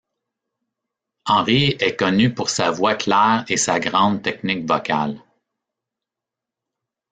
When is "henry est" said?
1.27-1.95